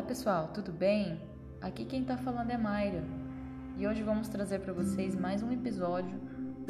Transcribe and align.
Olá 0.00 0.08
pessoal, 0.08 0.48
tudo 0.54 0.72
bem? 0.72 1.20
Aqui 1.60 1.84
quem 1.84 2.02
tá 2.02 2.16
falando 2.16 2.50
é 2.50 2.56
Mayra 2.56 3.04
e 3.76 3.86
hoje 3.86 4.02
vamos 4.02 4.28
trazer 4.28 4.60
para 4.60 4.72
vocês 4.72 5.14
mais 5.14 5.42
um 5.42 5.52
episódio 5.52 6.18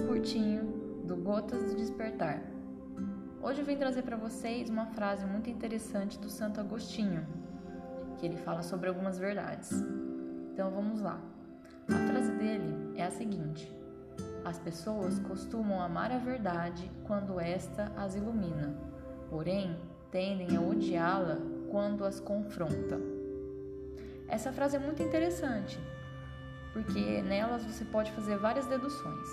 curtinho 0.05 1.05
do 1.05 1.15
Gotas 1.15 1.63
do 1.63 1.77
Despertar. 1.77 2.43
Hoje 3.41 3.61
eu 3.61 3.65
vim 3.65 3.77
trazer 3.77 4.03
para 4.03 4.17
vocês 4.17 4.69
uma 4.69 4.87
frase 4.87 5.25
muito 5.25 5.49
interessante 5.49 6.19
do 6.19 6.29
Santo 6.29 6.59
Agostinho, 6.59 7.25
que 8.19 8.27
ele 8.27 8.37
fala 8.37 8.65
sobre 8.65 8.89
algumas 8.89 9.17
verdades. 9.17 9.71
Então 10.53 10.69
vamos 10.73 11.01
lá. 11.01 11.21
A 11.89 12.09
frase 12.09 12.33
dele 12.33 12.95
é 12.97 13.05
a 13.05 13.13
seguinte: 13.13 13.73
As 14.45 14.59
pessoas 14.59 15.21
costumam 15.21 15.81
amar 15.81 16.11
a 16.11 16.19
verdade 16.19 16.91
quando 17.05 17.39
esta 17.39 17.93
as 17.97 18.17
ilumina, 18.17 18.75
porém 19.31 19.77
tendem 20.11 20.57
a 20.57 20.61
odiá-la 20.61 21.39
quando 21.71 22.05
as 22.05 22.19
confronta. 22.19 23.20
Essa 24.31 24.53
frase 24.53 24.77
é 24.77 24.79
muito 24.79 25.03
interessante, 25.03 25.79
porque 26.73 27.21
nelas 27.23 27.65
você 27.65 27.85
pode 27.85 28.13
fazer 28.13 28.39
várias 28.39 28.67
deduções. 28.67 29.29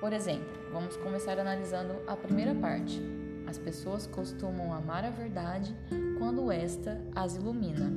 Por 0.00 0.12
exemplo, 0.12 0.46
vamos 0.72 0.96
começar 0.96 1.38
analisando 1.38 1.94
a 2.06 2.16
primeira 2.16 2.54
parte. 2.54 3.02
As 3.46 3.58
pessoas 3.58 4.06
costumam 4.06 4.72
amar 4.72 5.04
a 5.04 5.10
verdade 5.10 5.76
quando 6.18 6.52
esta 6.52 7.00
as 7.14 7.34
ilumina. 7.34 7.92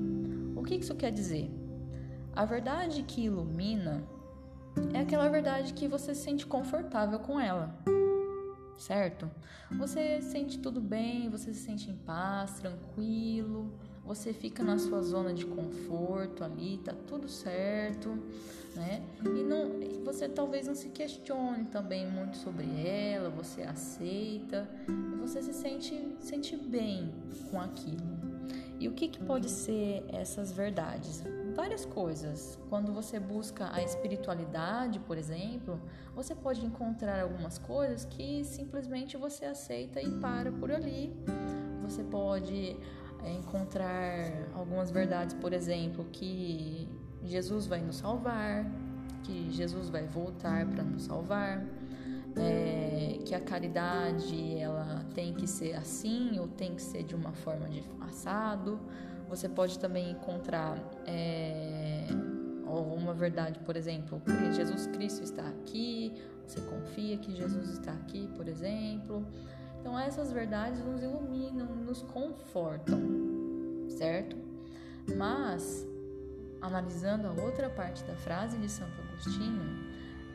O 0.55 0.63
que 0.63 0.75
isso 0.75 0.95
quer 0.95 1.11
dizer? 1.11 1.49
A 2.35 2.43
verdade 2.43 3.03
que 3.03 3.25
ilumina 3.25 4.03
é 4.93 4.99
aquela 4.99 5.29
verdade 5.29 5.73
que 5.73 5.87
você 5.87 6.15
se 6.15 6.23
sente 6.23 6.45
confortável 6.45 7.19
com 7.19 7.39
ela 7.39 7.75
certo? 8.77 9.29
Você 9.71 10.21
sente 10.21 10.59
tudo 10.59 10.81
bem, 10.81 11.29
você 11.29 11.53
se 11.53 11.61
sente 11.61 11.89
em 11.89 11.95
paz, 11.95 12.59
tranquilo, 12.59 13.71
você 14.05 14.33
fica 14.33 14.63
na 14.63 14.77
sua 14.77 15.01
zona 15.01 15.33
de 15.33 15.45
conforto 15.45 16.43
ali, 16.43 16.77
tá 16.77 16.93
tudo 17.07 17.27
certo, 17.27 18.09
né? 18.75 19.03
E 19.23 19.43
não, 19.43 19.71
você 20.03 20.29
talvez 20.29 20.67
não 20.67 20.75
se 20.75 20.89
questione 20.89 21.65
também 21.65 22.09
muito 22.09 22.37
sobre 22.37 22.65
ela, 22.87 23.29
você 23.29 23.63
aceita, 23.63 24.69
você 25.19 25.41
se 25.41 25.53
sente, 25.53 26.15
sente 26.19 26.55
bem 26.55 27.11
com 27.49 27.59
aquilo. 27.59 28.15
E 28.79 28.87
o 28.87 28.93
que, 28.93 29.07
que 29.07 29.19
pode 29.19 29.49
ser 29.49 30.03
essas 30.09 30.51
verdades? 30.51 31.23
várias 31.55 31.85
coisas. 31.85 32.59
Quando 32.69 32.91
você 32.91 33.19
busca 33.19 33.73
a 33.73 33.81
espiritualidade, 33.81 34.99
por 34.99 35.17
exemplo, 35.17 35.79
você 36.13 36.35
pode 36.35 36.63
encontrar 36.63 37.21
algumas 37.21 37.57
coisas 37.57 38.03
que 38.05 38.43
simplesmente 38.43 39.15
você 39.15 39.45
aceita 39.45 40.01
e 40.01 40.11
para 40.19 40.51
por 40.51 40.71
ali. 40.71 41.15
Você 41.81 42.03
pode 42.03 42.77
é, 43.25 43.33
encontrar 43.33 44.49
algumas 44.53 44.91
verdades, 44.91 45.33
por 45.33 45.51
exemplo, 45.51 46.05
que 46.11 46.87
Jesus 47.23 47.65
vai 47.65 47.81
nos 47.81 47.97
salvar, 47.97 48.65
que 49.23 49.49
Jesus 49.51 49.89
vai 49.89 50.05
voltar 50.05 50.65
para 50.67 50.83
nos 50.83 51.03
salvar, 51.03 51.65
é, 52.37 53.17
que 53.25 53.33
a 53.33 53.39
caridade 53.39 54.57
ela 54.59 55.03
tem 55.15 55.33
que 55.33 55.47
ser 55.47 55.73
assim 55.73 56.37
ou 56.39 56.47
tem 56.47 56.75
que 56.75 56.81
ser 56.81 57.03
de 57.03 57.15
uma 57.15 57.33
forma 57.33 57.67
de 57.67 57.83
assado. 58.01 58.79
Você 59.27 59.49
pode 59.49 59.79
também 59.79 60.11
encontrar 60.11 60.77
é, 61.07 62.05
uma 62.67 63.13
verdade, 63.13 63.59
por 63.59 63.75
exemplo, 63.75 64.21
que 64.21 64.53
Jesus 64.53 64.85
Cristo 64.87 65.23
está 65.23 65.47
aqui, 65.47 66.13
você 66.45 66.61
confia 66.61 67.17
que 67.17 67.35
Jesus 67.35 67.69
está 67.69 67.91
aqui, 67.91 68.29
por 68.35 68.47
exemplo. 68.47 69.25
Então, 69.85 69.99
essas 69.99 70.31
verdades 70.31 70.83
nos 70.83 70.99
iluminam, 70.99 71.67
nos 71.75 72.01
confortam, 72.01 72.99
certo? 73.87 74.35
Mas, 75.15 75.87
analisando 76.59 77.27
a 77.27 77.31
outra 77.43 77.69
parte 77.69 78.03
da 78.03 78.15
frase 78.15 78.57
de 78.57 78.67
Santo 78.67 78.99
Agostinho, 78.99 79.61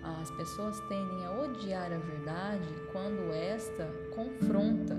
as 0.04 0.30
pessoas 0.30 0.78
tendem 0.82 1.26
a 1.26 1.32
odiar 1.32 1.92
a 1.92 1.98
verdade 1.98 2.68
quando 2.92 3.34
esta 3.34 3.88
confronta 4.14 4.96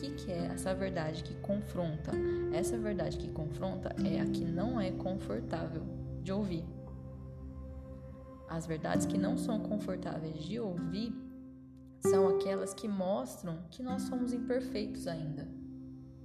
que, 0.00 0.10
que 0.12 0.32
é 0.32 0.46
essa 0.46 0.74
verdade 0.74 1.22
que 1.22 1.34
confronta? 1.34 2.12
Essa 2.54 2.78
verdade 2.78 3.18
que 3.18 3.28
confronta 3.28 3.94
é 4.02 4.22
a 4.22 4.24
que 4.24 4.42
não 4.42 4.80
é 4.80 4.90
confortável 4.90 5.82
de 6.22 6.32
ouvir. 6.32 6.64
As 8.48 8.64
verdades 8.64 9.04
que 9.04 9.18
não 9.18 9.36
são 9.36 9.60
confortáveis 9.60 10.42
de 10.42 10.58
ouvir 10.58 11.29
são 12.00 12.28
aquelas 12.28 12.74
que 12.74 12.88
mostram 12.88 13.58
que 13.70 13.82
nós 13.82 14.02
somos 14.02 14.32
imperfeitos 14.32 15.06
ainda, 15.06 15.46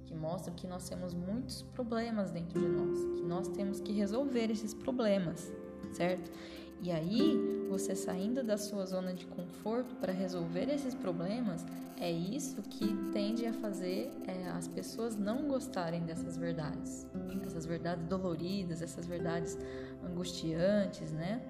que 0.04 0.14
mostram 0.14 0.54
que 0.54 0.66
nós 0.66 0.88
temos 0.88 1.14
muitos 1.14 1.62
problemas 1.62 2.30
dentro 2.30 2.60
de 2.60 2.68
nós, 2.68 2.98
que 3.16 3.22
nós 3.22 3.48
temos 3.48 3.80
que 3.80 3.92
resolver 3.92 4.50
esses 4.50 4.72
problemas, 4.72 5.52
certo? 5.92 6.30
E 6.82 6.90
aí, 6.90 7.66
você 7.70 7.94
saindo 7.94 8.44
da 8.44 8.58
sua 8.58 8.84
zona 8.84 9.14
de 9.14 9.26
conforto 9.26 9.94
para 9.96 10.12
resolver 10.12 10.68
esses 10.70 10.94
problemas, 10.94 11.64
é 11.98 12.10
isso 12.10 12.60
que 12.62 12.94
tende 13.12 13.46
a 13.46 13.52
fazer 13.54 14.12
é, 14.26 14.48
as 14.50 14.68
pessoas 14.68 15.16
não 15.16 15.48
gostarem 15.48 16.04
dessas 16.04 16.36
verdades, 16.36 17.06
essas 17.46 17.64
verdades 17.64 18.06
doloridas, 18.06 18.82
essas 18.82 19.06
verdades 19.06 19.56
angustiantes, 20.04 21.10
né? 21.12 21.40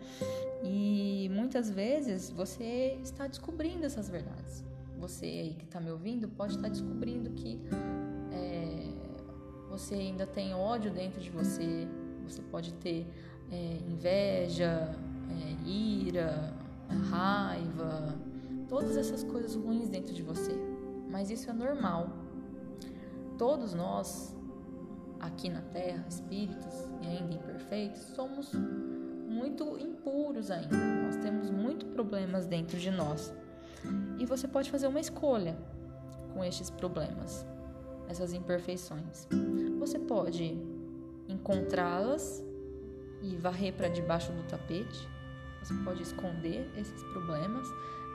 E 0.68 1.30
muitas 1.32 1.70
vezes 1.70 2.28
você 2.28 2.98
está 3.00 3.28
descobrindo 3.28 3.86
essas 3.86 4.08
verdades. 4.08 4.64
Você 4.98 5.26
aí 5.26 5.54
que 5.54 5.64
está 5.64 5.80
me 5.80 5.90
ouvindo 5.90 6.28
pode 6.28 6.56
estar 6.56 6.68
descobrindo 6.68 7.30
que 7.30 7.60
é, 8.32 8.88
você 9.70 9.94
ainda 9.94 10.26
tem 10.26 10.54
ódio 10.54 10.90
dentro 10.90 11.20
de 11.20 11.30
você, 11.30 11.86
você 12.26 12.42
pode 12.42 12.74
ter 12.74 13.06
é, 13.52 13.78
inveja, 13.88 14.92
é, 15.30 15.68
ira, 15.68 16.52
raiva, 17.10 18.16
todas 18.68 18.96
essas 18.96 19.22
coisas 19.22 19.54
ruins 19.54 19.88
dentro 19.88 20.12
de 20.12 20.22
você. 20.22 20.52
Mas 21.08 21.30
isso 21.30 21.48
é 21.48 21.52
normal. 21.52 22.08
Todos 23.38 23.72
nós, 23.72 24.34
aqui 25.20 25.48
na 25.48 25.60
Terra, 25.60 26.04
espíritos 26.08 26.88
e 27.02 27.06
ainda 27.06 27.34
imperfeitos, 27.34 28.02
somos 28.16 28.50
muito 29.36 29.78
impuros 29.78 30.50
ainda. 30.50 30.76
Nós 30.76 31.16
temos 31.16 31.50
muitos 31.50 31.88
problemas 31.90 32.46
dentro 32.46 32.78
de 32.78 32.90
nós. 32.90 33.32
E 34.18 34.24
você 34.24 34.48
pode 34.48 34.70
fazer 34.70 34.86
uma 34.86 35.00
escolha 35.00 35.56
com 36.32 36.42
estes 36.42 36.70
problemas, 36.70 37.46
essas 38.08 38.32
imperfeições. 38.32 39.28
Você 39.78 39.98
pode 39.98 40.58
encontrá-las 41.28 42.42
e 43.22 43.36
varrer 43.36 43.72
para 43.74 43.88
debaixo 43.88 44.32
do 44.32 44.42
tapete, 44.44 45.08
você 45.62 45.74
pode 45.84 46.02
esconder 46.02 46.70
esses 46.76 47.02
problemas. 47.12 47.66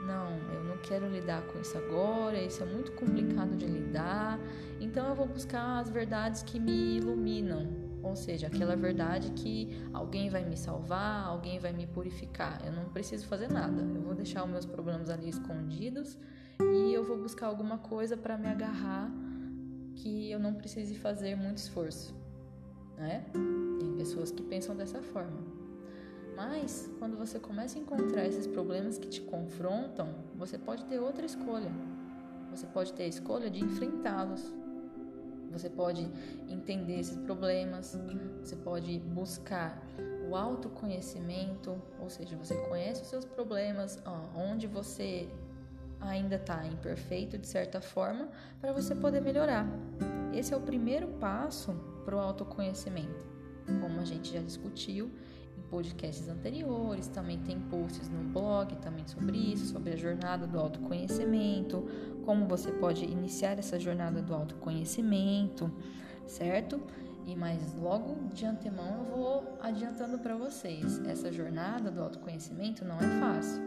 Não, 0.06 0.36
eu 0.52 0.64
não 0.64 0.78
quero 0.78 1.08
lidar 1.08 1.42
com 1.42 1.60
isso 1.60 1.76
agora, 1.78 2.40
isso 2.40 2.62
é 2.62 2.66
muito 2.66 2.92
complicado 2.92 3.56
de 3.56 3.66
lidar. 3.66 4.38
Então 4.80 5.08
eu 5.08 5.14
vou 5.14 5.26
buscar 5.26 5.78
as 5.78 5.88
verdades 5.88 6.42
que 6.42 6.58
me 6.58 6.96
iluminam, 6.96 7.68
ou 8.02 8.16
seja, 8.16 8.48
aquela 8.48 8.74
verdade 8.74 9.30
que 9.32 9.68
alguém 9.92 10.28
vai 10.28 10.44
me 10.44 10.56
salvar, 10.56 11.26
alguém 11.26 11.58
vai 11.58 11.72
me 11.72 11.86
purificar. 11.86 12.60
Eu 12.64 12.72
não 12.72 12.86
preciso 12.90 13.26
fazer 13.26 13.48
nada. 13.50 13.82
Eu 13.82 14.02
vou 14.02 14.14
deixar 14.14 14.44
os 14.44 14.50
meus 14.50 14.66
problemas 14.66 15.08
ali 15.08 15.28
escondidos 15.28 16.18
e 16.60 16.92
eu 16.92 17.04
vou 17.04 17.16
buscar 17.16 17.46
alguma 17.46 17.78
coisa 17.78 18.16
para 18.16 18.36
me 18.36 18.48
agarrar 18.48 19.10
que 19.94 20.30
eu 20.30 20.38
não 20.38 20.54
precise 20.54 20.94
fazer 20.96 21.36
muito 21.36 21.58
esforço, 21.58 22.14
né? 22.96 23.24
Tem 23.78 23.94
pessoas 23.96 24.30
que 24.30 24.42
pensam 24.42 24.74
dessa 24.74 25.00
forma. 25.02 25.62
Mas, 26.34 26.90
quando 26.98 27.16
você 27.16 27.38
começa 27.38 27.78
a 27.78 27.82
encontrar 27.82 28.26
esses 28.26 28.46
problemas 28.46 28.98
que 28.98 29.06
te 29.06 29.20
confrontam, 29.20 30.14
você 30.34 30.58
pode 30.58 30.84
ter 30.86 30.98
outra 30.98 31.26
escolha. 31.26 31.70
Você 32.50 32.66
pode 32.66 32.92
ter 32.94 33.04
a 33.04 33.08
escolha 33.08 33.50
de 33.50 33.62
enfrentá-los. 33.62 34.52
Você 35.52 35.68
pode 35.68 36.08
entender 36.48 36.98
esses 36.98 37.16
problemas, 37.18 37.98
você 38.42 38.56
pode 38.56 38.98
buscar 38.98 39.80
o 40.28 40.34
autoconhecimento, 40.34 41.80
ou 42.00 42.08
seja, 42.08 42.36
você 42.36 42.54
conhece 42.68 43.02
os 43.02 43.08
seus 43.08 43.24
problemas, 43.24 44.02
onde 44.34 44.66
você 44.66 45.28
ainda 46.00 46.36
está 46.36 46.66
imperfeito 46.66 47.38
de 47.38 47.46
certa 47.46 47.80
forma, 47.80 48.28
para 48.60 48.72
você 48.72 48.94
poder 48.94 49.20
melhorar. 49.20 49.66
Esse 50.34 50.54
é 50.54 50.56
o 50.56 50.60
primeiro 50.60 51.08
passo 51.20 51.72
para 52.04 52.16
o 52.16 52.18
autoconhecimento, 52.18 53.24
como 53.80 54.00
a 54.00 54.04
gente 54.04 54.32
já 54.32 54.40
discutiu 54.40 55.10
podcasts 55.72 56.28
anteriores, 56.28 57.08
também 57.08 57.38
tem 57.38 57.58
posts 57.58 58.06
no 58.10 58.22
blog 58.24 58.76
também 58.76 59.06
sobre 59.06 59.38
isso, 59.38 59.64
sobre 59.72 59.94
a 59.94 59.96
jornada 59.96 60.46
do 60.46 60.60
autoconhecimento, 60.60 61.88
como 62.26 62.46
você 62.46 62.70
pode 62.70 63.06
iniciar 63.06 63.58
essa 63.58 63.80
jornada 63.80 64.20
do 64.20 64.34
autoconhecimento, 64.34 65.72
certo? 66.26 66.78
E 67.26 67.34
mais 67.34 67.74
logo 67.74 68.28
de 68.34 68.44
antemão 68.44 68.98
eu 68.98 69.16
vou 69.16 69.58
adiantando 69.62 70.18
para 70.18 70.36
vocês, 70.36 71.00
essa 71.06 71.32
jornada 71.32 71.90
do 71.90 72.02
autoconhecimento 72.02 72.84
não 72.84 72.98
é 72.98 73.08
fácil. 73.18 73.62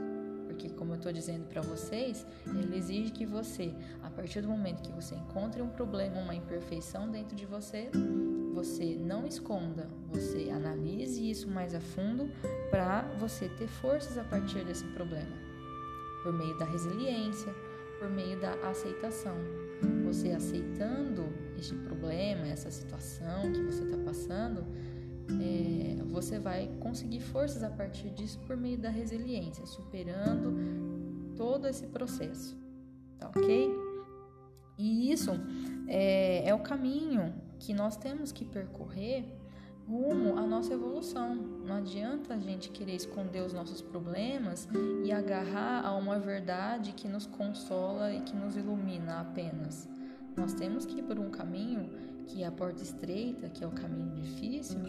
Porque, 0.46 0.70
como 0.70 0.92
eu 0.92 0.98
estou 0.98 1.12
dizendo 1.12 1.48
para 1.48 1.62
vocês, 1.62 2.24
ele 2.46 2.78
exige 2.78 3.12
que 3.12 3.26
você, 3.26 3.74
a 4.04 4.12
partir 4.12 4.42
do 4.42 4.48
momento 4.48 4.84
que 4.84 4.92
você 4.92 5.16
encontre 5.16 5.60
um 5.60 5.70
problema, 5.70 6.22
uma 6.22 6.36
imperfeição 6.36 7.10
dentro 7.10 7.36
de 7.36 7.48
você, 7.48 7.90
você 8.56 8.96
não 8.96 9.28
esconda, 9.28 9.90
você 10.10 10.50
analise 10.50 11.30
isso 11.30 11.50
mais 11.50 11.76
a 11.76 11.82
fundo 11.82 12.30
para 12.72 13.02
você 13.20 13.50
ter 13.50 13.68
forças 13.68 14.18
a 14.18 14.24
partir 14.24 14.64
desse 14.64 14.86
problema, 14.86 15.36
por 16.24 16.32
meio 16.32 16.58
da 16.58 16.64
resiliência, 16.64 17.54
por 18.00 18.10
meio 18.10 18.40
da 18.40 18.54
aceitação. 18.70 19.36
Você 20.06 20.32
aceitando 20.32 21.26
este 21.58 21.76
problema, 21.76 22.48
essa 22.48 22.72
situação 22.72 23.52
que 23.52 23.62
você 23.62 23.84
está 23.84 23.98
passando, 23.98 24.66
é, 25.42 26.02
você 26.06 26.40
vai 26.40 26.72
conseguir 26.80 27.20
forças 27.20 27.62
a 27.62 27.70
partir 27.70 28.10
disso 28.12 28.40
por 28.48 28.56
meio 28.56 28.78
da 28.78 28.90
resiliência, 28.90 29.66
superando 29.66 30.56
todo 31.36 31.68
esse 31.68 31.88
processo, 31.88 32.56
tá 33.20 33.28
ok? 33.36 33.70
E 34.78 35.12
isso 35.12 35.32
é, 35.88 36.48
é 36.48 36.54
o 36.54 36.60
caminho 36.60 37.34
que 37.60 37.74
nós 37.74 37.96
temos 37.98 38.32
que 38.32 38.46
percorrer 38.46 39.26
rumo 39.88 40.38
à 40.38 40.46
nossa 40.46 40.74
evolução. 40.74 41.36
Não 41.36 41.76
adianta 41.76 42.34
a 42.34 42.40
gente 42.40 42.70
querer 42.70 42.96
esconder 42.96 43.42
os 43.42 43.54
nossos 43.54 43.82
problemas 43.82 44.68
e 45.04 45.12
agarrar 45.12 45.86
a 45.86 45.96
uma 45.96 46.20
verdade 46.20 46.92
que 46.94 47.08
nos 47.08 47.26
consola 47.26 48.12
e 48.12 48.22
que 48.22 48.36
nos 48.36 48.56
ilumina 48.58 49.22
apenas. 49.22 49.88
Nós 50.36 50.54
temos 50.54 50.86
que 50.86 51.00
ir 51.00 51.04
por 51.04 51.20
um 51.20 51.30
caminho 51.30 51.90
que 52.28 52.44
é 52.44 52.48
a 52.48 52.52
porta 52.52 52.82
estreita, 52.82 53.48
que 53.50 53.64
é 53.64 53.68
o 53.68 53.72
caminho 53.72 54.10
difícil, 54.16 54.80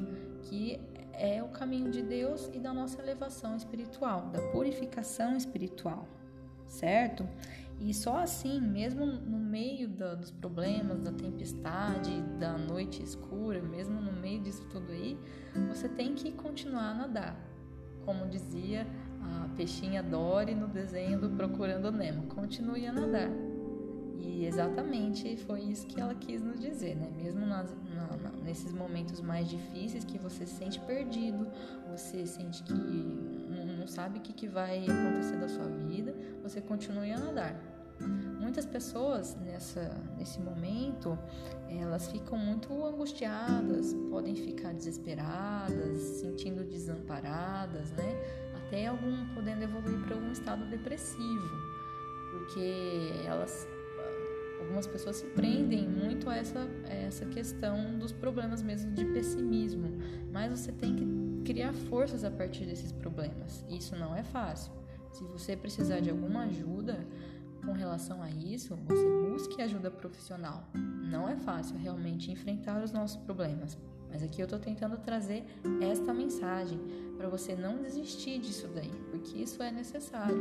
que 0.42 0.80
é 1.12 1.42
o 1.42 1.48
caminho 1.48 1.90
de 1.90 2.02
Deus 2.02 2.50
e 2.52 2.58
da 2.58 2.72
nossa 2.72 3.00
elevação 3.00 3.56
espiritual, 3.56 4.26
da 4.32 4.40
purificação 4.50 5.36
espiritual, 5.36 6.06
certo? 6.66 7.26
E 7.78 7.92
só 7.92 8.18
assim, 8.18 8.60
mesmo 8.60 9.04
no 9.04 9.38
meio 9.38 9.88
da, 9.88 10.14
dos 10.14 10.30
problemas, 10.30 11.00
da 11.00 11.12
tempestade, 11.12 12.22
da 12.38 12.56
noite 12.56 13.02
escura, 13.02 13.60
mesmo 13.60 14.00
no 14.00 14.12
meio 14.12 14.42
disso 14.42 14.64
tudo 14.70 14.90
aí, 14.90 15.18
você 15.68 15.88
tem 15.88 16.14
que 16.14 16.32
continuar 16.32 16.90
a 16.90 16.94
nadar. 16.94 17.36
Como 18.04 18.26
dizia 18.28 18.86
a 19.20 19.48
peixinha 19.56 20.02
Dory 20.02 20.54
no 20.54 20.68
desenho 20.68 21.20
do 21.20 21.28
Procurando 21.30 21.92
Nemo, 21.92 22.26
continue 22.28 22.86
a 22.86 22.92
nadar. 22.92 23.30
E 24.18 24.46
exatamente 24.46 25.36
foi 25.36 25.60
isso 25.62 25.86
que 25.86 26.00
ela 26.00 26.14
quis 26.14 26.42
nos 26.42 26.58
dizer, 26.58 26.96
né? 26.96 27.10
Mesmo 27.14 27.44
nas, 27.44 27.74
na, 27.94 28.16
na, 28.16 28.30
nesses 28.42 28.72
momentos 28.72 29.20
mais 29.20 29.48
difíceis 29.48 30.04
que 30.04 30.18
você 30.18 30.46
se 30.46 30.56
sente 30.56 30.80
perdido, 30.80 31.46
você 31.90 32.26
sente 32.26 32.62
que 32.62 33.35
não 33.86 33.92
sabe 33.92 34.18
o 34.18 34.20
que, 34.20 34.32
que 34.32 34.48
vai 34.48 34.84
acontecer 34.84 35.36
da 35.36 35.48
sua 35.48 35.64
vida, 35.64 36.12
você 36.42 36.60
continue 36.60 37.12
a 37.12 37.20
nadar. 37.20 37.54
Muitas 38.40 38.66
pessoas 38.66 39.36
nessa, 39.36 39.96
nesse 40.18 40.40
momento 40.40 41.16
elas 41.68 42.10
ficam 42.10 42.36
muito 42.36 42.84
angustiadas, 42.84 43.94
podem 44.10 44.34
ficar 44.34 44.74
desesperadas, 44.74 45.98
sentindo 46.20 46.64
desamparadas, 46.64 47.92
né? 47.92 48.12
Até 48.56 48.88
algum 48.88 49.32
podendo 49.34 49.62
evoluir 49.62 50.00
para 50.00 50.16
algum 50.16 50.32
estado 50.32 50.66
depressivo, 50.66 51.48
porque 52.32 53.12
elas 53.24 53.68
algumas 54.58 54.88
pessoas 54.88 55.16
se 55.16 55.26
prendem 55.26 55.88
muito 55.88 56.28
a 56.28 56.36
essa, 56.36 56.68
a 56.86 56.92
essa 56.92 57.24
questão 57.26 57.98
dos 58.00 58.10
problemas 58.10 58.62
mesmo 58.62 58.90
de 58.92 59.04
pessimismo, 59.04 59.96
mas 60.32 60.50
você 60.50 60.72
tem 60.72 60.96
que 60.96 61.25
criar 61.46 61.72
forças 61.72 62.24
a 62.24 62.30
partir 62.30 62.66
desses 62.66 62.90
problemas. 62.90 63.64
Isso 63.70 63.94
não 63.94 64.14
é 64.16 64.24
fácil. 64.24 64.72
Se 65.12 65.22
você 65.24 65.56
precisar 65.56 66.00
de 66.00 66.10
alguma 66.10 66.42
ajuda 66.42 67.06
com 67.64 67.72
relação 67.72 68.20
a 68.20 68.28
isso, 68.30 68.74
você 68.84 69.08
busque 69.30 69.62
ajuda 69.62 69.90
profissional. 69.90 70.68
Não 70.74 71.28
é 71.28 71.36
fácil 71.36 71.78
realmente 71.78 72.32
enfrentar 72.32 72.82
os 72.82 72.90
nossos 72.92 73.16
problemas, 73.16 73.78
mas 74.10 74.24
aqui 74.24 74.42
eu 74.42 74.44
estou 74.44 74.58
tentando 74.58 74.98
trazer 74.98 75.44
esta 75.80 76.12
mensagem 76.12 76.80
para 77.16 77.28
você 77.28 77.54
não 77.54 77.80
desistir 77.80 78.40
disso 78.40 78.68
daí, 78.74 78.90
porque 79.10 79.38
isso 79.38 79.62
é 79.62 79.70
necessário. 79.70 80.36